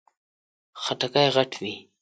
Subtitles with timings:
[0.83, 1.73] خټکی غټ وي.